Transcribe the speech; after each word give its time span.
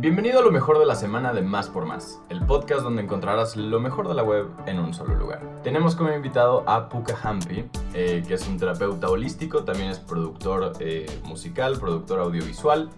Bienvenido 0.00 0.38
a 0.38 0.42
lo 0.42 0.52
mejor 0.52 0.78
de 0.78 0.86
la 0.86 0.94
semana 0.94 1.32
de 1.32 1.42
Más 1.42 1.66
por 1.66 1.84
Más, 1.84 2.20
el 2.28 2.46
podcast 2.46 2.82
donde 2.84 3.02
encontrarás 3.02 3.56
lo 3.56 3.80
mejor 3.80 4.06
de 4.06 4.14
la 4.14 4.22
web 4.22 4.46
en 4.66 4.78
un 4.78 4.94
solo 4.94 5.16
lugar. 5.16 5.60
Tenemos 5.64 5.96
como 5.96 6.14
invitado 6.14 6.62
a 6.68 6.88
Puka 6.88 7.18
Hampi, 7.20 7.64
eh, 7.94 8.22
que 8.24 8.34
es 8.34 8.46
un 8.46 8.58
terapeuta 8.58 9.08
holístico, 9.08 9.64
también 9.64 9.90
es 9.90 9.98
productor 9.98 10.74
eh, 10.78 11.06
musical, 11.24 11.80
productor 11.80 12.20
audiovisual. 12.20 12.90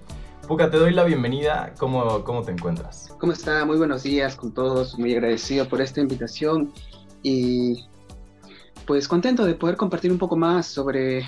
Puka, 0.47 0.71
te 0.71 0.77
doy 0.77 0.93
la 0.93 1.05
bienvenida. 1.05 1.73
¿Cómo, 1.79 2.23
¿Cómo 2.23 2.43
te 2.43 2.53
encuentras? 2.53 3.17
¿Cómo 3.19 3.33
está? 3.33 3.65
Muy 3.65 3.79
buenos 3.79 4.03
días 4.03 4.37
con 4.37 4.53
todos. 4.53 4.99
Muy 4.99 5.15
agradecido 5.15 5.67
por 5.71 5.81
esta 5.81 6.03
invitación 6.03 6.71
y 7.23 7.87
pues 8.87 9.09
contento 9.09 9.47
de 9.47 9.55
poder 9.55 9.79
compartir 9.79 10.13
un 10.13 10.19
poco 10.19 10.37
más 10.37 10.67
sobre 10.67 11.25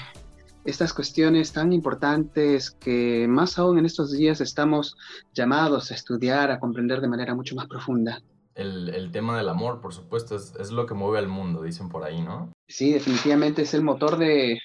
estas 0.65 0.93
cuestiones 0.93 1.53
tan 1.53 1.73
importantes 1.73 2.71
que 2.71 3.27
más 3.29 3.59
aún 3.59 3.79
en 3.79 3.87
estos 3.87 4.13
días 4.13 4.41
estamos 4.41 4.97
llamados 5.33 5.91
a 5.91 5.95
estudiar, 5.95 6.51
a 6.51 6.59
comprender 6.59 7.01
de 7.01 7.09
manera 7.09 7.35
mucho 7.35 7.55
más 7.55 7.67
profunda. 7.67 8.23
El, 8.55 8.91
el 8.91 9.11
tema 9.11 9.37
del 9.39 9.49
amor, 9.49 9.81
por 9.81 9.95
supuesto, 9.95 10.37
es, 10.37 10.55
es, 10.61 10.71
lo 10.71 10.85
que 10.85 10.95
mueve 10.95 11.19
al 11.19 11.29
mundo, 11.29 11.63
dicen 11.63 11.89
por 11.89 12.05
ahí, 12.05 12.21
¿no? 12.21 12.53
Sí, 12.69 12.93
definitivamente 12.93 13.63
es 13.63 13.73
el 13.73 13.83
motor 13.83 14.19
de, 14.19 14.59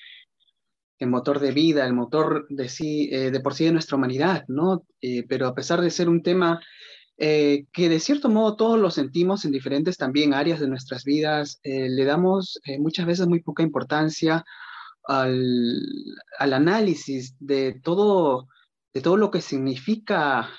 el 0.99 1.09
motor 1.09 1.39
de 1.39 1.51
vida, 1.51 1.85
el 1.85 1.93
motor 1.93 2.47
de 2.49 2.67
sí, 2.67 3.09
eh, 3.11 3.31
de 3.31 3.39
por 3.39 3.53
sí 3.53 3.63
de 3.63 3.71
nuestra 3.71 3.95
humanidad, 3.95 4.43
¿no? 4.49 4.83
Eh, 5.01 5.23
pero 5.27 5.47
a 5.47 5.55
pesar 5.55 5.79
de 5.79 5.89
ser 5.89 6.09
un 6.09 6.21
tema 6.21 6.59
eh, 7.19 7.65
que 7.73 7.89
de 7.89 7.99
cierto 7.99 8.29
modo 8.29 8.55
todos 8.55 8.79
lo 8.79 8.91
sentimos 8.91 9.43
en 9.43 9.51
diferentes 9.51 9.97
también 9.97 10.35
áreas 10.35 10.59
de 10.59 10.67
nuestras 10.67 11.03
vidas, 11.03 11.59
eh, 11.63 11.89
le 11.89 12.05
damos 12.05 12.59
eh, 12.63 12.77
muchas 12.77 13.07
veces 13.07 13.27
muy 13.27 13.41
poca 13.41 13.63
importancia 13.63 14.45
al, 15.07 15.81
al 16.37 16.53
análisis 16.53 17.35
de 17.39 17.79
todo, 17.81 18.47
de 18.93 19.01
todo 19.01 19.17
lo 19.17 19.31
que 19.31 19.41
significa 19.41 20.49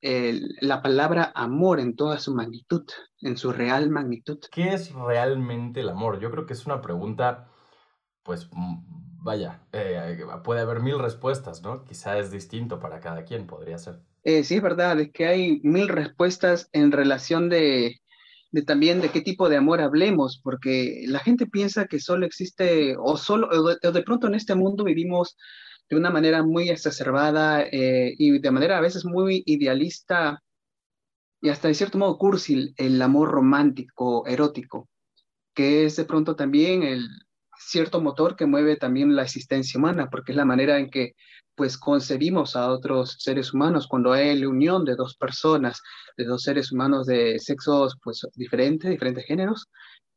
el, 0.00 0.56
la 0.60 0.82
palabra 0.82 1.32
amor 1.34 1.80
en 1.80 1.96
toda 1.96 2.18
su 2.18 2.34
magnitud, 2.34 2.84
en 3.20 3.36
su 3.36 3.52
real 3.52 3.90
magnitud. 3.90 4.38
¿Qué 4.52 4.74
es 4.74 4.92
realmente 4.92 5.80
el 5.80 5.88
amor? 5.88 6.20
Yo 6.20 6.30
creo 6.30 6.46
que 6.46 6.52
es 6.52 6.66
una 6.66 6.80
pregunta, 6.80 7.48
pues, 8.22 8.48
vaya, 8.52 9.62
eh, 9.72 10.18
puede 10.44 10.60
haber 10.60 10.80
mil 10.80 10.98
respuestas, 10.98 11.62
¿no? 11.62 11.84
Quizá 11.84 12.18
es 12.18 12.30
distinto 12.30 12.78
para 12.78 13.00
cada 13.00 13.24
quien, 13.24 13.46
podría 13.46 13.78
ser. 13.78 14.00
Eh, 14.22 14.44
sí, 14.44 14.56
es 14.56 14.62
verdad, 14.62 15.00
es 15.00 15.12
que 15.12 15.26
hay 15.26 15.60
mil 15.62 15.88
respuestas 15.88 16.68
en 16.72 16.92
relación 16.92 17.48
de, 17.48 18.00
de 18.52 18.62
también 18.62 19.00
de 19.00 19.10
qué 19.10 19.20
tipo 19.20 19.48
de 19.48 19.56
amor 19.56 19.80
hablemos, 19.80 20.40
porque 20.42 21.04
la 21.06 21.18
gente 21.18 21.46
piensa 21.46 21.86
que 21.86 22.00
solo 22.00 22.26
existe, 22.26 22.96
o 22.98 23.16
solo, 23.16 23.48
o 23.50 23.92
de, 23.92 24.02
pronto 24.02 24.26
en 24.26 24.34
este 24.34 24.54
mundo 24.54 24.84
vivimos 24.84 25.36
de 25.88 25.96
una 25.96 26.10
manera 26.10 26.42
muy 26.42 26.68
exacerbada 26.68 27.62
eh, 27.62 28.14
y 28.18 28.38
de 28.38 28.50
manera 28.50 28.78
a 28.78 28.80
veces 28.80 29.04
muy 29.04 29.42
idealista 29.46 30.42
y 31.40 31.48
hasta 31.48 31.68
de 31.68 31.74
cierto 31.74 31.98
modo 31.98 32.18
cursi 32.18 32.74
el 32.76 33.00
amor 33.02 33.30
romántico, 33.30 34.26
erótico, 34.26 34.88
que 35.54 35.84
es 35.84 35.96
de 35.96 36.04
pronto 36.04 36.34
también 36.34 36.82
el 36.82 37.08
cierto 37.58 38.00
motor 38.00 38.36
que 38.36 38.46
mueve 38.46 38.76
también 38.76 39.14
la 39.16 39.22
existencia 39.22 39.78
humana, 39.78 40.08
porque 40.10 40.32
es 40.32 40.36
la 40.36 40.44
manera 40.44 40.78
en 40.78 40.90
que 40.90 41.14
pues 41.54 41.78
concebimos 41.78 42.54
a 42.54 42.70
otros 42.70 43.16
seres 43.18 43.54
humanos 43.54 43.86
cuando 43.88 44.12
hay 44.12 44.38
la 44.38 44.48
unión 44.48 44.84
de 44.84 44.94
dos 44.94 45.16
personas, 45.16 45.82
de 46.16 46.24
dos 46.24 46.42
seres 46.42 46.70
humanos 46.70 47.06
de 47.06 47.38
sexos 47.38 47.96
pues 48.02 48.26
diferentes, 48.34 48.90
diferentes 48.90 49.24
géneros, 49.24 49.68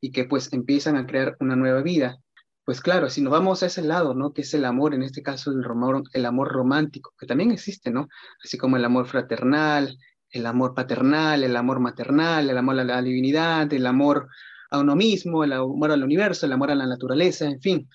y 0.01 0.11
que 0.11 0.25
pues 0.25 0.51
empiezan 0.53 0.97
a 0.97 1.05
crear 1.05 1.35
una 1.39 1.55
nueva 1.55 1.81
vida. 1.81 2.17
Pues 2.65 2.81
claro, 2.81 3.09
si 3.09 3.21
nos 3.21 3.31
vamos 3.31 3.63
a 3.63 3.65
ese 3.65 3.81
lado, 3.81 4.13
¿no? 4.13 4.31
Que 4.31 4.41
es 4.41 4.53
el 4.53 4.65
amor, 4.65 4.93
en 4.93 5.01
este 5.03 5.23
caso 5.23 5.51
el 5.51 5.63
amor, 5.63 6.03
el 6.13 6.25
amor 6.25 6.49
romántico, 6.51 7.13
que 7.17 7.25
también 7.25 7.51
existe, 7.51 7.89
¿no? 7.89 8.07
Así 8.43 8.57
como 8.57 8.77
el 8.77 8.85
amor 8.85 9.07
fraternal, 9.07 9.97
el 10.29 10.45
amor 10.45 10.75
paternal, 10.75 11.43
el 11.43 11.55
amor 11.55 11.79
maternal, 11.79 12.49
el 12.49 12.57
amor 12.57 12.79
a 12.79 12.83
la 12.83 13.01
divinidad, 13.01 13.71
el 13.73 13.87
amor 13.87 14.27
a 14.69 14.79
uno 14.79 14.95
mismo, 14.95 15.43
el 15.43 15.53
amor 15.53 15.91
al 15.91 16.03
universo, 16.03 16.45
el 16.45 16.53
amor 16.53 16.71
a 16.71 16.75
la 16.75 16.87
naturaleza, 16.87 17.45
en 17.45 17.61
fin. 17.61 17.89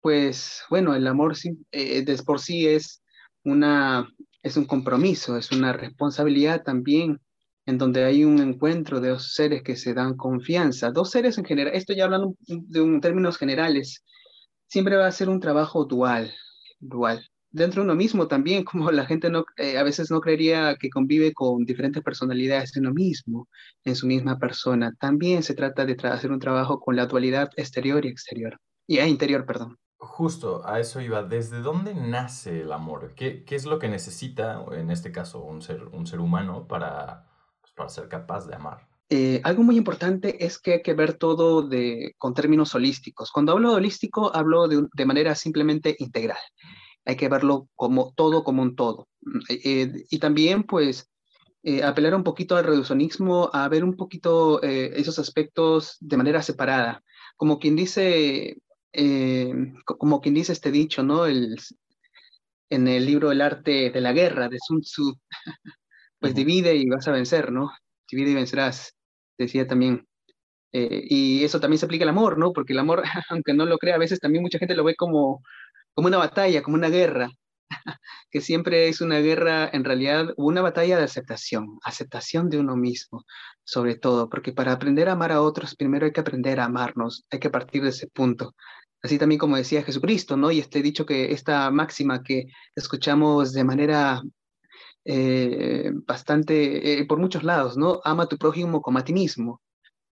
Pues 0.00 0.62
bueno, 0.70 0.94
el 0.94 1.06
amor 1.06 1.34
eh, 1.70 2.02
de 2.02 2.22
por 2.22 2.40
sí 2.40 2.66
es, 2.66 3.02
una, 3.44 4.08
es 4.42 4.56
un 4.56 4.64
compromiso, 4.64 5.36
es 5.36 5.52
una 5.52 5.72
responsabilidad 5.72 6.62
también 6.62 7.20
en 7.66 7.78
donde 7.78 8.04
hay 8.04 8.24
un 8.24 8.40
encuentro 8.40 9.00
de 9.00 9.10
dos 9.10 9.34
seres 9.34 9.62
que 9.62 9.76
se 9.76 9.94
dan 9.94 10.16
confianza. 10.16 10.90
Dos 10.90 11.10
seres 11.10 11.38
en 11.38 11.44
general, 11.44 11.74
esto 11.74 11.92
ya 11.92 12.04
hablando 12.04 12.34
de 12.46 12.80
un, 12.80 13.00
términos 13.00 13.38
generales, 13.38 14.04
siempre 14.66 14.96
va 14.96 15.06
a 15.06 15.12
ser 15.12 15.28
un 15.28 15.40
trabajo 15.40 15.84
dual, 15.84 16.34
dual. 16.80 17.31
Dentro 17.52 17.82
de 17.82 17.84
uno 17.84 17.94
mismo 17.94 18.26
también, 18.26 18.64
como 18.64 18.90
la 18.90 19.06
gente 19.06 19.30
no, 19.30 19.44
eh, 19.56 19.78
a 19.78 19.82
veces 19.82 20.10
no 20.10 20.20
creería 20.20 20.76
que 20.76 20.90
convive 20.90 21.32
con 21.32 21.64
diferentes 21.64 22.02
personalidades 22.02 22.76
en 22.76 22.86
uno 22.86 22.94
mismo, 22.94 23.48
en 23.84 23.94
su 23.94 24.06
misma 24.06 24.38
persona. 24.38 24.92
También 24.98 25.42
se 25.42 25.54
trata 25.54 25.84
de 25.84 25.96
hacer 26.08 26.32
un 26.32 26.40
trabajo 26.40 26.80
con 26.80 26.96
la 26.96 27.06
dualidad 27.06 27.50
exterior 27.56 28.04
y 28.04 28.08
exterior, 28.08 28.58
y 28.86 28.98
eh, 28.98 29.08
interior, 29.08 29.44
perdón. 29.44 29.78
Justo, 29.98 30.66
a 30.66 30.80
eso 30.80 31.00
iba. 31.00 31.22
¿Desde 31.22 31.60
dónde 31.60 31.94
nace 31.94 32.62
el 32.62 32.72
amor? 32.72 33.14
¿Qué, 33.14 33.44
qué 33.44 33.54
es 33.54 33.66
lo 33.66 33.78
que 33.78 33.88
necesita, 33.88 34.64
en 34.72 34.90
este 34.90 35.12
caso, 35.12 35.44
un 35.44 35.62
ser, 35.62 35.84
un 35.84 36.08
ser 36.08 36.18
humano 36.18 36.66
para, 36.66 37.30
pues, 37.60 37.72
para 37.72 37.88
ser 37.88 38.08
capaz 38.08 38.48
de 38.48 38.56
amar? 38.56 38.88
Eh, 39.10 39.40
algo 39.44 39.62
muy 39.62 39.76
importante 39.76 40.44
es 40.44 40.58
que 40.58 40.72
hay 40.72 40.82
que 40.82 40.94
ver 40.94 41.14
todo 41.14 41.62
de, 41.62 42.14
con 42.18 42.34
términos 42.34 42.74
holísticos. 42.74 43.30
Cuando 43.30 43.52
hablo 43.52 43.70
de 43.70 43.76
holístico, 43.76 44.34
hablo 44.34 44.66
de, 44.66 44.88
de 44.92 45.06
manera 45.06 45.34
simplemente 45.34 45.94
integral. 45.98 46.38
Hay 47.04 47.16
que 47.16 47.28
verlo 47.28 47.68
como 47.74 48.12
todo, 48.14 48.44
como 48.44 48.62
un 48.62 48.76
todo. 48.76 49.08
Eh, 49.48 50.04
y 50.10 50.18
también, 50.18 50.64
pues, 50.64 51.10
eh, 51.64 51.82
apelar 51.84 52.14
un 52.14 52.24
poquito 52.24 52.56
al 52.56 52.64
reduccionismo, 52.64 53.50
a 53.52 53.68
ver 53.68 53.84
un 53.84 53.96
poquito 53.96 54.62
eh, 54.62 54.92
esos 54.96 55.18
aspectos 55.18 55.96
de 56.00 56.16
manera 56.16 56.42
separada. 56.42 57.04
Como 57.36 57.58
quien 57.60 57.76
dice, 57.76 58.58
eh, 58.92 59.54
como 59.84 60.20
quien 60.20 60.34
dice 60.34 60.52
este 60.52 60.70
dicho, 60.72 61.02
¿no? 61.04 61.26
El, 61.26 61.56
en 62.70 62.88
el 62.88 63.06
libro 63.06 63.30
El 63.30 63.40
arte 63.42 63.90
de 63.90 64.00
la 64.00 64.12
guerra 64.12 64.48
de 64.48 64.58
Sun 64.58 64.80
Tzu, 64.80 65.14
pues 66.20 66.32
uh 66.32 66.34
-huh. 66.34 66.38
divide 66.38 66.74
y 66.76 66.88
vas 66.88 67.06
a 67.08 67.12
vencer, 67.12 67.52
¿no? 67.52 67.70
Divide 68.10 68.30
y 68.32 68.34
vencerás, 68.34 68.96
decía 69.38 69.66
también. 69.66 70.06
Eh, 70.72 71.04
y 71.08 71.44
eso 71.44 71.60
también 71.60 71.78
se 71.78 71.86
aplica 71.86 72.04
al 72.04 72.08
amor, 72.10 72.38
¿no? 72.38 72.52
Porque 72.52 72.72
el 72.72 72.78
amor, 72.80 73.02
aunque 73.30 73.54
no 73.54 73.66
lo 73.66 73.78
crea, 73.78 73.96
a 73.96 73.98
veces 73.98 74.20
también 74.20 74.42
mucha 74.42 74.58
gente 74.58 74.74
lo 74.74 74.84
ve 74.84 74.96
como, 74.96 75.42
como 75.94 76.08
una 76.08 76.18
batalla, 76.18 76.62
como 76.62 76.76
una 76.76 76.88
guerra, 76.88 77.30
que 78.30 78.40
siempre 78.40 78.88
es 78.88 79.00
una 79.00 79.18
guerra, 79.18 79.68
en 79.72 79.84
realidad, 79.84 80.34
una 80.36 80.62
batalla 80.62 80.98
de 80.98 81.04
aceptación, 81.04 81.78
aceptación 81.84 82.50
de 82.50 82.58
uno 82.58 82.76
mismo, 82.76 83.24
sobre 83.64 83.96
todo, 83.96 84.28
porque 84.28 84.52
para 84.52 84.72
aprender 84.72 85.08
a 85.08 85.12
amar 85.12 85.32
a 85.32 85.42
otros, 85.42 85.74
primero 85.76 86.06
hay 86.06 86.12
que 86.12 86.20
aprender 86.20 86.60
a 86.60 86.66
amarnos, 86.66 87.24
hay 87.30 87.38
que 87.40 87.50
partir 87.50 87.82
de 87.82 87.90
ese 87.90 88.06
punto. 88.08 88.54
Así 89.02 89.18
también 89.18 89.38
como 89.38 89.56
decía 89.56 89.82
Jesucristo, 89.82 90.36
¿no? 90.36 90.50
Y 90.52 90.60
este 90.60 90.80
dicho 90.80 91.04
que 91.04 91.32
esta 91.32 91.70
máxima 91.70 92.22
que 92.22 92.46
escuchamos 92.76 93.52
de 93.52 93.64
manera 93.64 94.22
eh, 95.04 95.90
bastante, 96.06 97.00
eh, 97.00 97.06
por 97.06 97.18
muchos 97.18 97.42
lados, 97.42 97.76
¿no? 97.76 98.00
Ama 98.04 98.28
tu 98.28 98.38
prójimo 98.38 98.80
como 98.82 98.98
a 98.98 99.04
ti 99.04 99.12
mismo. 99.12 99.60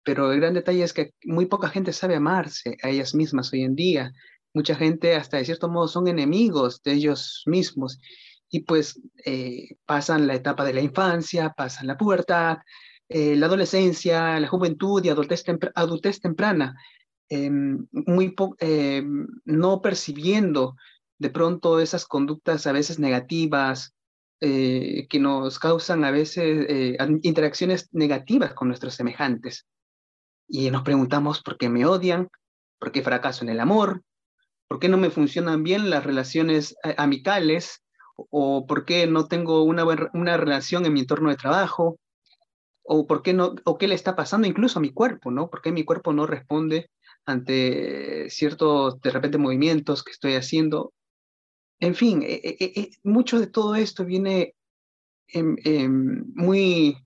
Pero 0.04 0.32
el 0.32 0.40
gran 0.40 0.54
detalle 0.54 0.84
es 0.84 0.94
que 0.94 1.14
muy 1.26 1.48
poca 1.48 1.70
gente 1.70 1.94
sabe 1.94 2.16
amarse 2.16 2.78
a 2.84 2.90
ellas 2.90 3.16
mismas 3.16 3.52
hoy 3.54 3.64
en 3.64 3.76
día. 3.76 4.12
Mucha 4.56 4.74
gente 4.74 5.16
hasta 5.16 5.36
de 5.36 5.46
cierto 5.46 5.68
modo 5.68 5.90
son 5.90 6.08
enemigos 6.08 6.82
de 6.82 6.94
ellos 6.94 7.44
mismos 7.46 8.00
y 8.50 8.62
pues 8.62 9.02
eh, 9.26 9.76
pasan 9.86 10.28
la 10.28 10.36
etapa 10.36 10.64
de 10.64 10.74
la 10.74 10.80
infancia, 10.80 11.54
pasan 11.58 11.88
la 11.88 11.98
pubertad, 11.98 12.60
eh, 13.10 13.36
la 13.36 13.48
adolescencia, 13.48 14.40
la 14.40 14.48
juventud 14.48 15.04
y 15.04 15.10
adultez, 15.10 15.44
adultez 15.76 16.22
temprana, 16.22 16.76
eh, 17.28 17.50
muy 17.52 18.34
no 19.44 19.82
percibiendo 19.82 20.78
de 21.18 21.30
pronto 21.30 21.82
esas 21.82 22.06
conductas 22.06 22.66
a 22.66 22.72
veces 22.72 22.98
negativas 22.98 23.94
eh, 24.40 25.06
que 25.10 25.20
nos 25.20 25.60
causan 25.60 26.06
a 26.06 26.12
veces 26.12 26.98
interacciones 27.24 27.90
negativas 27.92 28.54
con 28.54 28.70
nuestros 28.70 28.96
semejantes. 28.96 29.68
Y 30.48 30.72
nos 30.72 30.84
preguntamos 30.84 31.42
por 31.42 31.58
qué 31.58 31.68
me 31.68 31.86
odian, 31.86 32.30
por 32.80 32.94
qué 32.94 33.02
fracaso 33.02 33.44
en 33.44 33.50
el 33.50 33.60
amor, 33.60 34.02
por 34.76 34.82
qué 34.82 34.90
no 34.90 34.98
me 34.98 35.10
funcionan 35.10 35.64
bien 35.64 35.90
las 35.90 36.04
relaciones 36.04 36.76
eh, 36.84 36.96
amicales 36.98 37.82
o 38.18 38.68
por 38.68 38.84
qué 38.84 39.08
no 39.08 39.30
tengo 39.30 39.64
una, 39.64 39.86
una 40.14 40.36
relación 40.36 40.86
en 40.86 40.92
mi 40.92 41.00
entorno 41.00 41.30
de 41.30 41.38
trabajo 41.38 41.98
o 42.84 43.08
por 43.08 43.22
qué 43.22 43.32
no 43.32 43.56
o 43.64 43.78
qué 43.78 43.88
le 43.88 43.96
está 43.96 44.18
pasando 44.18 44.48
incluso 44.48 44.78
a 44.80 44.82
mi 44.82 44.92
cuerpo, 44.92 45.32
¿no? 45.32 45.50
¿Por 45.50 45.62
qué 45.62 45.72
mi 45.72 45.86
cuerpo 45.86 46.12
no 46.12 46.28
responde 46.28 46.90
ante 47.26 48.30
ciertos 48.30 49.00
de 49.00 49.12
repente 49.12 49.38
movimientos 49.38 50.04
que 50.04 50.12
estoy 50.12 50.34
haciendo? 50.34 50.92
En 51.80 51.96
fin, 51.96 52.22
eh, 52.22 52.42
eh, 52.44 52.90
mucho 53.06 53.40
de 53.40 53.48
todo 53.48 53.76
esto 53.76 54.04
viene 54.04 54.56
en, 55.30 55.56
en 55.64 56.34
muy 56.36 56.98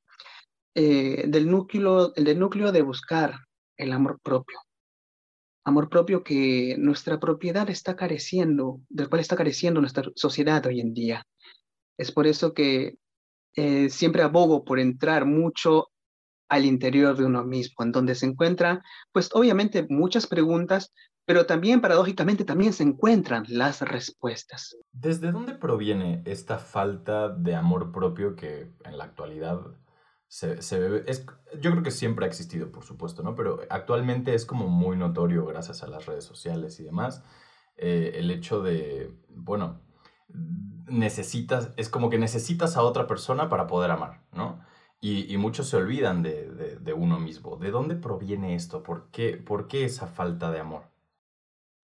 del 0.73 1.51
núcleo 1.51 2.13
del 2.15 2.39
núcleo 2.39 2.71
de 2.71 2.81
buscar 2.81 3.35
el 3.77 3.91
amor 3.91 4.19
propio 4.23 4.57
amor 5.69 5.89
propio 5.89 6.23
que 6.23 6.75
nuestra 6.77 7.19
propiedad 7.19 7.69
está 7.69 7.95
careciendo, 7.95 8.81
del 8.89 9.09
cual 9.09 9.21
está 9.21 9.35
careciendo 9.35 9.79
nuestra 9.79 10.03
sociedad 10.15 10.65
hoy 10.65 10.81
en 10.81 10.93
día. 10.93 11.25
Es 11.97 12.11
por 12.11 12.27
eso 12.27 12.53
que 12.53 12.97
eh, 13.55 13.89
siempre 13.89 14.21
abogo 14.21 14.63
por 14.63 14.79
entrar 14.79 15.25
mucho 15.25 15.89
al 16.49 16.65
interior 16.65 17.15
de 17.15 17.25
uno 17.25 17.43
mismo, 17.43 17.85
en 17.85 17.91
donde 17.91 18.15
se 18.15 18.25
encuentran, 18.25 18.81
pues 19.11 19.29
obviamente 19.33 19.85
muchas 19.89 20.25
preguntas, 20.27 20.91
pero 21.25 21.45
también 21.45 21.79
paradójicamente 21.79 22.43
también 22.43 22.73
se 22.73 22.83
encuentran 22.83 23.45
las 23.47 23.81
respuestas. 23.81 24.75
¿Desde 24.91 25.31
dónde 25.31 25.53
proviene 25.53 26.23
esta 26.25 26.57
falta 26.57 27.29
de 27.29 27.53
amor 27.53 27.91
propio 27.91 28.35
que 28.35 28.71
en 28.83 28.97
la 28.97 29.03
actualidad 29.03 29.61
se, 30.29 30.61
se 30.61 30.79
ve? 30.79 31.03
Es, 31.07 31.25
yo 31.59 31.71
creo 31.71 31.83
que 31.83 31.91
siempre 31.91 32.25
ha 32.25 32.27
existido, 32.29 32.71
por 32.71 32.85
supuesto, 32.85 33.23
¿no? 33.23 33.35
Pero 33.35 33.59
actualmente 33.69 34.33
es 34.35 34.45
como 34.45 34.69
muy 34.69 34.95
notorio 34.95 35.45
gracias 35.45 35.83
a 35.83 35.87
las 35.87 36.05
redes 36.05 36.23
sociales 36.23 36.79
y 36.79 36.83
demás, 36.83 37.23
eh, 37.75 38.13
el 38.15 38.31
hecho 38.31 38.61
de, 38.61 39.11
bueno, 39.29 39.81
necesitas, 40.87 41.71
es 41.77 41.89
como 41.89 42.09
que 42.09 42.17
necesitas 42.17 42.77
a 42.77 42.83
otra 42.83 43.07
persona 43.07 43.49
para 43.49 43.67
poder 43.67 43.91
amar, 43.91 44.21
¿no? 44.31 44.63
Y, 45.01 45.37
muchos 45.37 45.69
se 45.69 45.77
olvidan 45.77 46.21
de, 46.23 46.93
uno 46.93 47.21
mismo. 47.21 47.55
¿De 47.55 47.71
dónde 47.71 47.95
proviene 47.95 48.55
esto? 48.55 48.83
¿Por 48.83 49.09
qué, 49.11 49.37
por 49.37 49.69
qué 49.69 49.85
esa 49.85 50.07
falta 50.07 50.51
de 50.51 50.59
amor? 50.59 50.83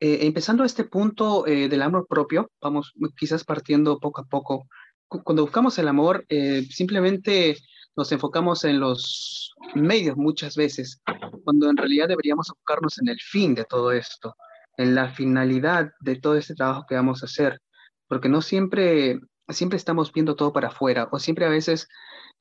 Eh, 0.02 0.28
empezando 0.28 0.66
este 0.66 0.84
punto 0.84 1.48
eh, 1.48 1.70
del 1.70 1.82
amor 1.82 2.08
propio, 2.10 2.52
vamos 2.62 2.92
quizás 3.18 3.46
partiendo 3.46 4.00
poco 4.00 4.20
a 4.20 4.26
poco. 4.26 4.68
Cuando 5.08 5.44
buscamos 5.44 5.80
el 5.80 5.88
amor, 5.88 6.26
eh, 6.28 6.64
simplemente 6.70 7.56
nos 7.96 8.12
enfocamos 8.12 8.64
en 8.66 8.80
los 8.80 9.54
medios 9.74 10.18
muchas 10.18 10.56
veces, 10.56 11.02
cuando 11.44 11.70
en 11.70 11.78
realidad 11.78 12.08
deberíamos 12.08 12.50
enfocarnos 12.50 12.98
en 13.00 13.10
el 13.10 13.20
fin 13.20 13.56
de 13.56 13.66
todo 13.66 13.92
esto, 13.92 14.36
en 14.78 14.96
la 14.96 15.10
finalidad 15.10 15.92
de 16.02 16.18
todo 16.18 16.36
este 16.36 16.56
trabajo 16.56 16.86
que 16.88 16.96
vamos 16.96 17.24
a 17.24 17.28
hacer, 17.28 17.62
porque 18.08 18.30
no 18.30 18.42
siempre, 18.42 19.20
siempre 19.50 19.78
estamos 19.78 20.12
viendo 20.12 20.36
todo 20.36 20.52
para 20.52 20.68
afuera, 20.68 21.08
o 21.12 21.20
siempre 21.20 21.46
a 21.46 21.50
veces 21.50 21.88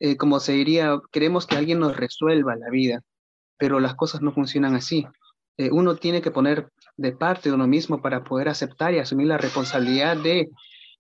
eh, 0.01 0.17
como 0.17 0.41
se 0.41 0.53
diría, 0.53 1.01
queremos 1.13 1.47
que 1.47 1.57
alguien 1.57 1.79
nos 1.79 1.97
resuelva 1.97 2.57
la 2.57 2.71
vida, 2.71 3.03
pero 3.59 3.81
las 3.81 3.95
cosas 3.95 4.23
no 4.23 4.33
funcionan 4.33 4.75
así. 4.75 5.07
Eh, 5.57 5.71
uno 5.71 5.97
tiene 5.97 6.21
que 6.21 6.31
poner 6.31 6.69
de 6.97 7.13
parte 7.13 7.49
de 7.49 7.55
uno 7.55 7.67
mismo 7.67 8.03
para 8.03 8.25
poder 8.25 8.49
aceptar 8.49 8.95
y 8.95 8.99
asumir 8.99 9.29
la 9.29 9.39
responsabilidad 9.39 10.17
de 10.17 10.51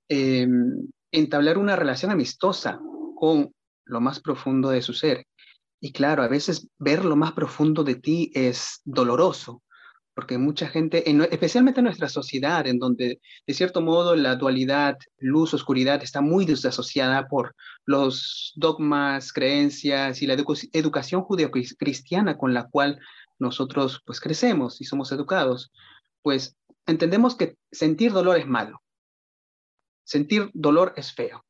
em, 0.08 0.88
entablar 1.12 1.58
una 1.58 1.76
relación 1.76 2.10
amistosa 2.10 2.80
con 3.16 3.52
lo 3.84 4.00
más 4.00 4.20
profundo 4.20 4.70
de 4.70 4.82
su 4.82 4.92
ser. 4.92 5.26
Y 5.80 5.92
claro, 5.92 6.22
a 6.22 6.28
veces 6.28 6.68
ver 6.78 7.04
lo 7.04 7.16
más 7.16 7.32
profundo 7.32 7.84
de 7.84 7.96
ti 7.96 8.30
es 8.34 8.80
doloroso, 8.84 9.62
porque 10.14 10.38
mucha 10.38 10.68
gente, 10.68 11.04
especialmente 11.30 11.80
en 11.80 11.84
nuestra 11.84 12.08
sociedad, 12.08 12.66
en 12.66 12.78
donde 12.78 13.20
de 13.46 13.54
cierto 13.54 13.80
modo 13.80 14.14
la 14.14 14.36
dualidad, 14.36 14.96
luz, 15.18 15.52
oscuridad, 15.54 16.02
está 16.02 16.20
muy 16.20 16.46
desasociada 16.46 17.26
por 17.26 17.54
los 17.84 18.52
dogmas, 18.54 19.32
creencias 19.32 20.22
y 20.22 20.26
la 20.26 20.34
educación 20.34 21.22
judeo-cristiana 21.22 22.38
con 22.38 22.54
la 22.54 22.68
cual 22.68 23.00
nosotros 23.38 24.00
pues 24.06 24.20
crecemos 24.20 24.80
y 24.80 24.84
somos 24.84 25.10
educados, 25.10 25.72
pues 26.22 26.56
entendemos 26.86 27.34
que 27.34 27.56
sentir 27.72 28.12
dolor 28.12 28.38
es 28.38 28.46
malo, 28.46 28.80
sentir 30.04 30.50
dolor 30.54 30.94
es 30.96 31.12
feo. 31.12 31.43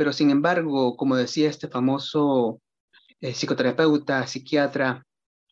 Pero 0.00 0.14
sin 0.14 0.30
embargo, 0.30 0.96
como 0.96 1.14
decía 1.14 1.50
este 1.50 1.68
famoso 1.68 2.62
eh, 3.20 3.34
psicoterapeuta, 3.34 4.26
psiquiatra, 4.26 5.04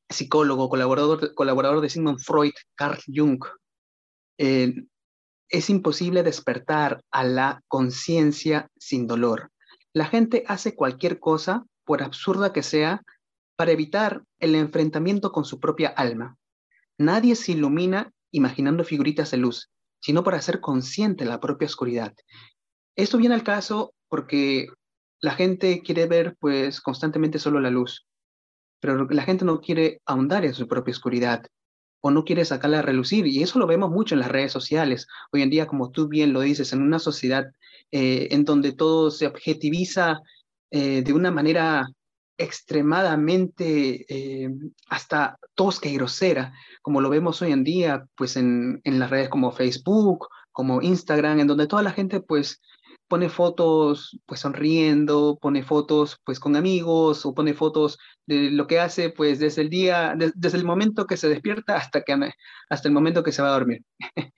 psicólogo, 0.08 0.70
colaborador, 0.70 1.34
colaborador 1.34 1.82
de 1.82 1.90
Sigmund 1.90 2.18
Freud, 2.18 2.54
Carl 2.74 2.98
Jung, 3.14 3.44
eh, 4.38 4.74
es 5.50 5.68
imposible 5.68 6.22
despertar 6.22 7.02
a 7.10 7.24
la 7.24 7.62
conciencia 7.68 8.70
sin 8.78 9.06
dolor. 9.06 9.50
La 9.92 10.06
gente 10.06 10.44
hace 10.48 10.74
cualquier 10.74 11.20
cosa, 11.20 11.66
por 11.84 12.02
absurda 12.02 12.54
que 12.54 12.62
sea, 12.62 13.02
para 13.54 13.72
evitar 13.72 14.24
el 14.38 14.54
enfrentamiento 14.54 15.30
con 15.30 15.44
su 15.44 15.60
propia 15.60 15.90
alma. 15.90 16.38
Nadie 16.96 17.36
se 17.36 17.52
ilumina 17.52 18.14
imaginando 18.30 18.82
figuritas 18.82 19.30
de 19.30 19.36
luz, 19.36 19.70
sino 20.00 20.24
para 20.24 20.40
ser 20.40 20.62
consciente 20.62 21.24
de 21.24 21.30
la 21.32 21.38
propia 21.38 21.66
oscuridad. 21.66 22.14
Esto 22.96 23.18
viene 23.18 23.34
al 23.34 23.44
caso 23.44 23.92
porque 24.08 24.66
la 25.20 25.32
gente 25.32 25.82
quiere 25.82 26.06
ver 26.06 26.36
pues 26.40 26.80
constantemente 26.80 27.38
solo 27.38 27.60
la 27.60 27.70
luz 27.70 28.08
pero 28.80 29.06
la 29.08 29.22
gente 29.22 29.44
no 29.44 29.60
quiere 29.60 30.00
ahondar 30.06 30.44
en 30.44 30.54
su 30.54 30.68
propia 30.68 30.92
oscuridad 30.92 31.44
o 32.00 32.10
no 32.10 32.24
quiere 32.24 32.44
sacarla 32.44 32.78
a 32.78 32.82
relucir. 32.82 33.26
Y 33.26 33.42
eso 33.42 33.58
lo 33.58 33.66
vemos 33.66 33.90
mucho 33.90 34.14
en 34.14 34.20
las 34.20 34.30
redes 34.30 34.52
sociales. 34.52 35.06
Hoy 35.32 35.42
en 35.42 35.50
día, 35.50 35.66
como 35.66 35.90
tú 35.90 36.08
bien 36.08 36.32
lo 36.32 36.40
dices, 36.40 36.72
en 36.72 36.82
una 36.82 36.98
sociedad 36.98 37.46
eh, 37.90 38.28
en 38.30 38.44
donde 38.44 38.72
todo 38.72 39.10
se 39.10 39.26
objetiviza 39.26 40.20
eh, 40.70 41.02
de 41.02 41.12
una 41.12 41.30
manera 41.30 41.88
extremadamente 42.40 44.06
eh, 44.08 44.48
hasta 44.88 45.38
tosca 45.56 45.88
y 45.88 45.94
grosera, 45.96 46.52
como 46.82 47.00
lo 47.00 47.10
vemos 47.10 47.42
hoy 47.42 47.50
en 47.50 47.64
día, 47.64 48.06
pues 48.14 48.36
en, 48.36 48.80
en 48.84 49.00
las 49.00 49.10
redes 49.10 49.28
como 49.28 49.50
Facebook, 49.50 50.28
como 50.52 50.80
Instagram, 50.80 51.40
en 51.40 51.48
donde 51.48 51.66
toda 51.66 51.82
la 51.82 51.90
gente 51.90 52.20
pues 52.20 52.60
pone 53.08 53.28
fotos 53.28 54.20
pues 54.26 54.40
sonriendo, 54.40 55.38
pone 55.40 55.62
fotos 55.62 56.18
pues 56.24 56.38
con 56.38 56.56
amigos 56.56 57.24
o 57.26 57.34
pone 57.34 57.54
fotos 57.54 57.98
de 58.26 58.50
lo 58.50 58.66
que 58.66 58.80
hace 58.80 59.10
pues 59.10 59.38
desde 59.38 59.62
el 59.62 59.70
día, 59.70 60.14
desde 60.34 60.58
el 60.58 60.64
momento 60.64 61.06
que 61.06 61.16
se 61.16 61.28
despierta 61.28 61.76
hasta, 61.76 62.02
que, 62.02 62.16
hasta 62.68 62.88
el 62.88 62.94
momento 62.94 63.22
que 63.22 63.32
se 63.32 63.42
va 63.42 63.48
a 63.48 63.52
dormir. 63.52 63.82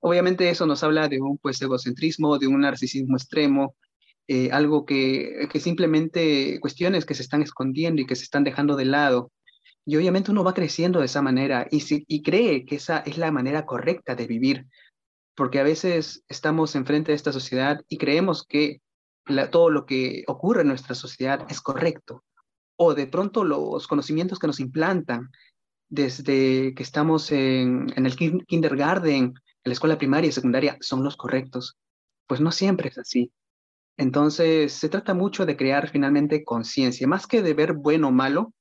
Obviamente 0.00 0.50
eso 0.50 0.66
nos 0.66 0.82
habla 0.82 1.08
de 1.08 1.20
un 1.20 1.38
pues 1.38 1.60
egocentrismo, 1.62 2.38
de 2.38 2.48
un 2.48 2.60
narcisismo 2.60 3.16
extremo, 3.16 3.76
eh, 4.28 4.50
algo 4.52 4.84
que, 4.84 5.48
que 5.50 5.60
simplemente 5.60 6.58
cuestiones 6.60 7.06
que 7.06 7.14
se 7.14 7.22
están 7.22 7.42
escondiendo 7.42 8.02
y 8.02 8.06
que 8.06 8.16
se 8.16 8.24
están 8.24 8.44
dejando 8.44 8.76
de 8.76 8.84
lado. 8.84 9.32
Y 9.84 9.96
obviamente 9.96 10.30
uno 10.30 10.44
va 10.44 10.54
creciendo 10.54 11.00
de 11.00 11.06
esa 11.06 11.22
manera 11.22 11.66
y, 11.70 11.80
si, 11.80 12.04
y 12.06 12.22
cree 12.22 12.64
que 12.64 12.76
esa 12.76 12.98
es 12.98 13.18
la 13.18 13.32
manera 13.32 13.64
correcta 13.66 14.14
de 14.14 14.26
vivir, 14.26 14.66
porque 15.34 15.60
a 15.60 15.64
veces 15.64 16.24
estamos 16.28 16.74
enfrente 16.74 17.12
de 17.12 17.16
esta 17.16 17.32
sociedad 17.32 17.80
y 17.88 17.98
creemos 17.98 18.44
que 18.46 18.80
todo 19.50 19.70
lo 19.70 19.86
que 19.86 20.24
ocurre 20.26 20.62
en 20.62 20.68
nuestra 20.68 20.94
sociedad 20.94 21.46
es 21.48 21.60
correcto, 21.60 22.24
o 22.76 22.94
de 22.94 23.06
pronto 23.06 23.44
los 23.44 23.86
conocimientos 23.86 24.38
que 24.38 24.46
nos 24.46 24.60
implantan 24.60 25.30
desde 25.88 26.74
que 26.74 26.82
estamos 26.82 27.30
en, 27.30 27.92
el 27.94 28.16
kindergarten, 28.46 29.24
en 29.24 29.34
la 29.64 29.72
escuela 29.72 29.98
primaria 29.98 30.28
y 30.28 30.32
secundaria, 30.32 30.76
son 30.80 31.04
los 31.04 31.16
correctos. 31.16 31.76
Pues 32.26 32.40
no 32.40 32.50
siempre 32.50 32.88
es 32.88 32.98
así. 32.98 33.30
Entonces, 33.98 34.72
se 34.72 34.88
trata 34.88 35.12
mucho 35.12 35.44
de 35.44 35.56
crear 35.56 35.90
finalmente 35.90 36.44
conciencia, 36.44 37.06
más 37.06 37.26
que 37.26 37.42
de 37.42 37.52
ver 37.52 37.74
bueno 37.74 38.08
o 38.08 38.10
malo, 38.10 38.54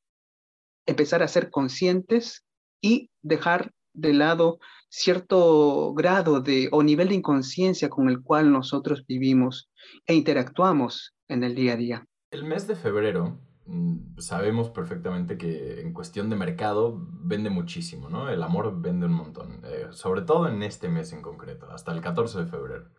empezar 0.86 1.24
a 1.24 1.28
ser 1.28 1.50
conscientes 1.50 2.44
y 2.82 3.10
dejar 3.22 3.72
de 3.94 4.14
lado 4.14 4.60
cierto 4.92 5.94
grado 5.94 6.42
de 6.42 6.68
o 6.74 6.84
nivel 6.84 7.08
de 7.08 7.16
inconsciencia 7.16 7.90
con 7.90 8.10
el 8.10 8.22
cual 8.22 8.52
nosotros 8.52 9.06
vivimos 9.08 9.72
e 10.06 10.14
interactuamos 10.14 11.16
en 11.30 11.44
el 11.46 11.56
día 11.56 11.74
a 11.74 11.78
día. 11.78 12.08
El 12.30 12.44
mes 12.44 12.68
de 12.68 12.76
febrero 12.76 13.40
mm, 13.66 14.20
sabemos 14.20 14.70
perfectamente 14.70 15.38
que 15.38 15.80
en 15.80 15.94
cuestión 15.94 16.30
de 16.30 16.36
mercado 16.36 17.08
vende 17.10 17.50
muchísimo, 17.50 18.10
¿no? 18.10 18.30
El 18.30 18.44
amor 18.44 18.82
vende 18.82 19.06
un 19.06 19.14
montón, 19.14 19.62
eh, 19.64 19.88
sobre 19.92 20.24
todo 20.24 20.50
en 20.50 20.62
este 20.62 20.90
mes 20.90 21.14
en 21.14 21.22
concreto, 21.22 21.72
hasta 21.72 21.94
el 21.94 22.02
14 22.02 22.40
de 22.40 22.46
febrero. 22.48 22.90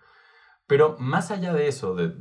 Pero 0.67 0.97
más 0.99 1.31
allá 1.31 1.53
de 1.53 1.69
eso, 1.69 1.95
de, 1.95 2.15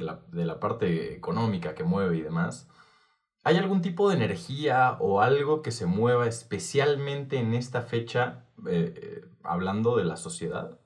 la, 0.00 0.22
de 0.30 0.44
la 0.44 0.60
parte 0.60 1.16
económica 1.16 1.74
que 1.74 1.82
mueve 1.82 2.18
y 2.18 2.22
demás, 2.22 2.68
¿Hay 3.46 3.58
algún 3.58 3.80
tipo 3.80 4.08
de 4.08 4.16
energía 4.16 4.96
o 4.98 5.20
algo 5.20 5.62
que 5.62 5.70
se 5.70 5.86
mueva 5.86 6.26
especialmente 6.26 7.36
en 7.36 7.54
esta 7.54 7.82
fecha, 7.82 8.44
eh, 8.68 8.92
eh, 8.96 9.24
hablando 9.44 9.96
de 9.96 10.04
la 10.04 10.16
sociedad? 10.16 10.80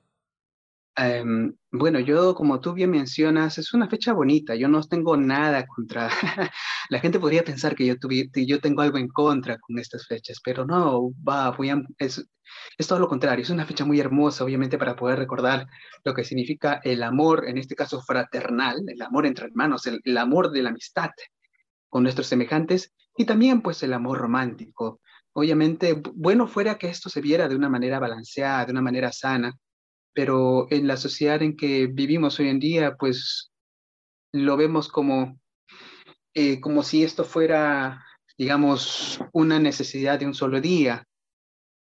Em, 0.95 1.57
bueno, 1.73 2.01
yo, 2.01 2.35
como 2.35 2.61
tú 2.61 2.75
bien 2.75 2.91
mencionas, 2.91 3.57
es 3.57 3.73
una 3.73 3.89
fecha 3.89 4.13
bonita. 4.13 4.55
Yo 4.57 4.69
no 4.69 4.83
tengo 4.83 5.17
nada 5.17 5.67
contra. 5.67 6.11
la 6.91 6.99
gente 6.99 7.19
podría 7.19 7.43
pensar 7.45 7.75
que 7.75 7.87
yo, 7.87 7.95
yo 8.35 8.61
tengo 8.61 8.83
algo 8.83 8.99
en 8.99 9.09
contra 9.09 9.59
con 9.59 9.79
estas 9.79 10.07
fechas, 10.07 10.39
pero 10.45 10.67
no, 10.67 11.13
va, 11.27 11.53
voy 11.53 11.73
es, 11.97 12.23
es 12.77 12.87
todo 12.87 12.99
lo 12.99 13.09
contrario. 13.09 13.43
Es 13.43 13.49
una 13.49 13.65
fecha 13.65 13.87
muy 13.87 14.01
hermosa, 14.01 14.45
obviamente, 14.45 14.77
para 14.77 14.97
poder 14.97 15.19
recordar 15.19 15.67
lo 16.05 16.13
que 16.13 16.25
significa 16.25 16.79
el 16.85 17.03
amor, 17.05 17.49
en 17.49 17.57
este 17.57 17.75
caso 17.75 18.03
fraternal, 18.03 18.83
el 18.87 19.01
amor 19.01 19.25
entre 19.25 19.47
hermanos, 19.47 19.87
el 19.87 20.19
amor 20.19 20.51
de 20.51 20.63
la 20.63 20.69
amistad 20.69 21.09
con 21.91 22.05
nuestros 22.05 22.29
semejantes 22.29 22.95
y 23.17 23.27
también 23.27 23.61
pues 23.61 23.83
el 23.83 23.93
amor 23.93 24.19
romántico. 24.19 25.01
Obviamente, 25.33 26.01
bueno 26.15 26.47
fuera 26.47 26.79
que 26.79 26.89
esto 26.89 27.11
se 27.11 27.21
viera 27.21 27.49
de 27.49 27.57
una 27.57 27.69
manera 27.69 27.99
balanceada, 27.99 28.65
de 28.65 28.73
una 28.73 28.81
manera 28.81 29.13
sana, 29.13 29.55
pero 30.15 30.67
en 30.71 30.87
la 30.87 30.97
sociedad 30.97 31.43
en 31.43 31.57
que 31.57 31.87
vivimos 31.87 32.39
hoy 32.41 32.49
en 32.49 32.59
día, 32.59 32.97
pues 32.97 33.53
lo 34.33 34.57
vemos 34.57 34.89
como, 34.89 35.39
eh, 36.35 36.61
como 36.61 36.83
si 36.83 37.05
esto 37.05 37.25
fuera, 37.25 38.05
digamos, 38.39 39.21
una 39.33 39.59
necesidad 39.59 40.19
de 40.19 40.27
un 40.27 40.35
solo 40.35 40.61
día, 40.61 41.07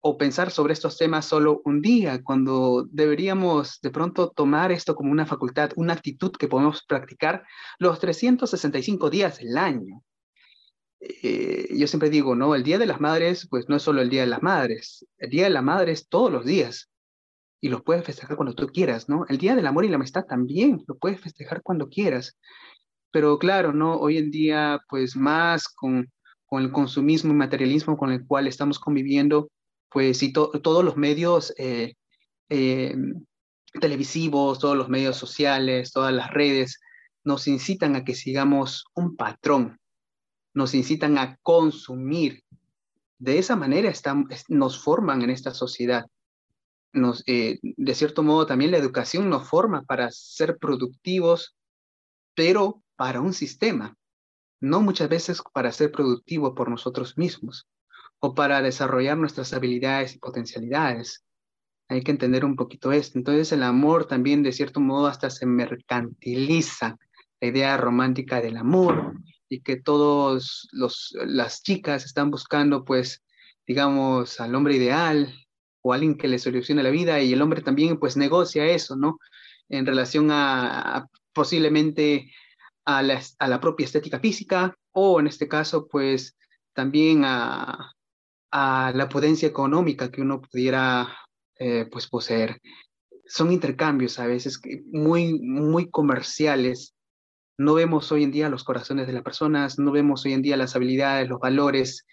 o 0.06 0.18
pensar 0.18 0.50
sobre 0.50 0.74
estos 0.74 0.98
temas 0.98 1.24
solo 1.24 1.62
un 1.64 1.80
día, 1.80 2.22
cuando 2.22 2.86
deberíamos 2.90 3.80
de 3.80 3.90
pronto 3.90 4.28
tomar 4.28 4.70
esto 4.70 4.94
como 4.94 5.10
una 5.10 5.24
facultad, 5.24 5.70
una 5.76 5.94
actitud 5.94 6.30
que 6.32 6.46
podemos 6.46 6.84
practicar 6.84 7.42
los 7.78 7.98
365 8.00 9.08
días 9.08 9.38
del 9.38 9.56
año. 9.56 10.02
Eh, 11.00 11.68
yo 11.74 11.86
siempre 11.86 12.10
digo, 12.10 12.34
¿no? 12.34 12.54
El 12.54 12.64
Día 12.64 12.78
de 12.78 12.84
las 12.84 13.00
Madres, 13.00 13.48
pues 13.48 13.66
no 13.70 13.76
es 13.76 13.82
solo 13.82 14.02
el 14.02 14.10
Día 14.10 14.20
de 14.20 14.26
las 14.26 14.42
Madres, 14.42 15.06
el 15.16 15.30
Día 15.30 15.44
de 15.44 15.50
la 15.50 15.62
Madre 15.62 15.92
es 15.92 16.06
todos 16.06 16.30
los 16.30 16.44
días 16.44 16.90
y 17.62 17.70
los 17.70 17.82
puedes 17.82 18.04
festejar 18.04 18.36
cuando 18.36 18.54
tú 18.54 18.66
quieras, 18.66 19.08
¿no? 19.08 19.24
El 19.30 19.38
Día 19.38 19.56
del 19.56 19.66
Amor 19.66 19.86
y 19.86 19.88
la 19.88 19.96
Amistad 19.96 20.26
también 20.26 20.84
lo 20.86 20.98
puedes 20.98 21.18
festejar 21.18 21.62
cuando 21.62 21.88
quieras. 21.88 22.36
Pero 23.10 23.38
claro, 23.38 23.72
¿no? 23.72 23.96
Hoy 23.96 24.18
en 24.18 24.30
día, 24.30 24.82
pues 24.86 25.16
más 25.16 25.66
con, 25.66 26.12
con 26.44 26.62
el 26.62 26.72
consumismo 26.72 27.32
y 27.32 27.36
materialismo 27.36 27.96
con 27.96 28.12
el 28.12 28.26
cual 28.26 28.46
estamos 28.46 28.78
conviviendo, 28.78 29.48
pues 29.94 30.18
sí, 30.18 30.32
todos 30.32 30.84
los 30.84 30.96
medios 30.96 31.54
eh, 31.56 31.94
eh, 32.48 32.96
televisivos, 33.80 34.58
todos 34.58 34.76
los 34.76 34.88
medios 34.88 35.16
sociales, 35.16 35.92
todas 35.92 36.12
las 36.12 36.32
redes, 36.32 36.80
nos 37.22 37.46
incitan 37.46 37.94
a 37.94 38.02
que 38.04 38.16
sigamos 38.16 38.86
un 38.96 39.14
patrón, 39.14 39.78
nos 40.52 40.74
incitan 40.74 41.16
a 41.16 41.38
consumir. 41.42 42.42
De 43.20 43.38
esa 43.38 43.54
manera 43.54 43.92
nos 44.48 44.82
forman 44.82 45.22
en 45.22 45.30
esta 45.30 45.54
sociedad. 45.54 46.06
Eh, 47.28 47.60
de 47.62 47.94
cierto 47.94 48.24
modo, 48.24 48.46
también 48.46 48.72
la 48.72 48.78
educación 48.78 49.30
nos 49.30 49.48
forma 49.48 49.84
para 49.84 50.10
ser 50.10 50.58
productivos, 50.58 51.56
pero 52.34 52.82
para 52.96 53.20
un 53.20 53.32
sistema, 53.32 53.96
no 54.60 54.80
muchas 54.80 55.08
veces 55.08 55.40
para 55.52 55.70
ser 55.70 55.92
productivo 55.92 56.52
por 56.56 56.68
nosotros 56.68 57.16
mismos 57.16 57.68
o 58.24 58.34
para 58.34 58.62
desarrollar 58.62 59.18
nuestras 59.18 59.52
habilidades 59.52 60.14
y 60.14 60.18
potencialidades. 60.18 61.22
Hay 61.90 62.02
que 62.02 62.10
entender 62.10 62.46
un 62.46 62.56
poquito 62.56 62.90
esto. 62.90 63.18
Entonces 63.18 63.52
el 63.52 63.62
amor 63.62 64.06
también 64.06 64.42
de 64.42 64.52
cierto 64.52 64.80
modo 64.80 65.08
hasta 65.08 65.28
se 65.28 65.44
mercantiliza 65.44 66.96
la 67.38 67.48
idea 67.48 67.76
romántica 67.76 68.40
del 68.40 68.56
amor 68.56 69.12
y 69.50 69.60
que 69.60 69.76
todos 69.76 70.70
los 70.72 71.14
las 71.26 71.62
chicas 71.62 72.06
están 72.06 72.30
buscando 72.30 72.86
pues 72.86 73.22
digamos 73.66 74.40
al 74.40 74.54
hombre 74.54 74.76
ideal 74.76 75.30
o 75.82 75.92
alguien 75.92 76.16
que 76.16 76.28
le 76.28 76.38
solucione 76.38 76.82
la 76.82 76.88
vida 76.88 77.20
y 77.20 77.34
el 77.34 77.42
hombre 77.42 77.60
también 77.60 77.98
pues 77.98 78.16
negocia 78.16 78.64
eso, 78.64 78.96
¿no? 78.96 79.18
En 79.68 79.84
relación 79.84 80.30
a, 80.30 81.08
posiblemente 81.34 82.32
a 82.86 83.02
la, 83.02 83.20
a 83.38 83.48
la 83.48 83.60
propia 83.60 83.84
estética 83.84 84.18
física 84.18 84.74
o 84.92 85.20
en 85.20 85.26
este 85.26 85.46
caso 85.46 85.86
pues 85.88 86.38
también 86.72 87.24
a, 87.26 87.94
a 88.56 88.92
la 88.94 89.08
potencia 89.08 89.48
económica 89.48 90.12
que 90.12 90.22
uno 90.22 90.40
pudiera 90.40 91.12
eh, 91.58 91.88
pues 91.90 92.06
poseer. 92.06 92.60
Son 93.26 93.50
intercambios 93.50 94.20
a 94.20 94.28
veces 94.28 94.60
muy, 94.92 95.40
muy 95.40 95.90
comerciales. 95.90 96.94
No 97.58 97.74
vemos 97.74 98.12
hoy 98.12 98.22
en 98.22 98.30
día 98.30 98.48
los 98.48 98.62
corazones 98.62 99.08
de 99.08 99.12
las 99.12 99.24
personas, 99.24 99.80
no 99.80 99.90
vemos 99.90 100.24
hoy 100.24 100.34
en 100.34 100.42
día 100.42 100.56
las 100.56 100.76
habilidades, 100.76 101.28
los 101.28 101.40
valores 101.40 102.06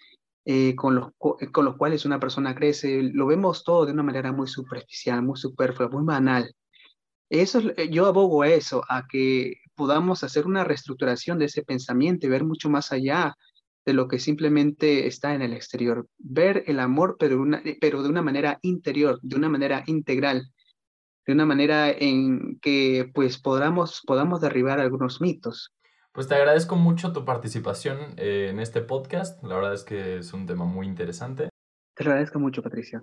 eh, 0.44 0.74
con, 0.74 0.96
los, 0.96 1.10
con 1.52 1.64
los 1.64 1.76
cuales 1.76 2.04
una 2.06 2.18
persona 2.18 2.56
crece. 2.56 3.04
Lo 3.04 3.26
vemos 3.26 3.62
todo 3.62 3.86
de 3.86 3.92
una 3.92 4.02
manera 4.02 4.32
muy 4.32 4.48
superficial, 4.48 5.22
muy 5.22 5.36
superflua, 5.36 5.90
muy 5.90 6.04
banal. 6.04 6.52
Eso, 7.30 7.60
yo 7.88 8.06
abogo 8.06 8.42
a 8.42 8.48
eso, 8.48 8.82
a 8.88 9.06
que 9.06 9.58
podamos 9.76 10.24
hacer 10.24 10.44
una 10.46 10.64
reestructuración 10.64 11.38
de 11.38 11.44
ese 11.44 11.62
pensamiento 11.62 12.28
ver 12.28 12.42
mucho 12.42 12.68
más 12.68 12.90
allá 12.90 13.36
de 13.84 13.92
lo 13.92 14.08
que 14.08 14.18
simplemente 14.18 15.06
está 15.06 15.34
en 15.34 15.42
el 15.42 15.52
exterior. 15.52 16.06
Ver 16.18 16.64
el 16.66 16.80
amor, 16.80 17.16
pero, 17.18 17.40
una, 17.40 17.62
pero 17.80 18.02
de 18.02 18.08
una 18.08 18.22
manera 18.22 18.58
interior, 18.62 19.18
de 19.22 19.36
una 19.36 19.48
manera 19.48 19.82
integral, 19.86 20.52
de 21.26 21.32
una 21.32 21.46
manera 21.46 21.90
en 21.90 22.58
que 22.60 23.10
pues 23.14 23.38
podamos, 23.38 24.02
podamos 24.06 24.40
derribar 24.40 24.80
algunos 24.80 25.20
mitos. 25.20 25.72
Pues 26.12 26.28
te 26.28 26.34
agradezco 26.34 26.76
mucho 26.76 27.12
tu 27.12 27.24
participación 27.24 27.98
eh, 28.18 28.48
en 28.50 28.60
este 28.60 28.82
podcast. 28.82 29.42
La 29.42 29.54
verdad 29.54 29.72
es 29.72 29.82
que 29.82 30.18
es 30.18 30.32
un 30.32 30.46
tema 30.46 30.64
muy 30.64 30.86
interesante. 30.86 31.48
Te 31.94 32.04
agradezco 32.04 32.38
mucho, 32.38 32.62
Patricia. 32.62 33.02